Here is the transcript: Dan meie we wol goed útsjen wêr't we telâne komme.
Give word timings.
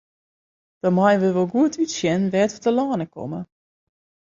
Dan 0.81 0.93
meie 0.97 1.19
we 1.21 1.29
wol 1.35 1.51
goed 1.53 1.73
útsjen 1.83 2.23
wêr't 2.33 2.55
we 2.55 2.59
telâne 2.63 3.07
komme. 3.13 3.39